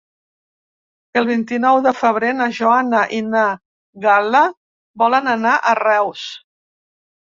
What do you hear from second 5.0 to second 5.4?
volen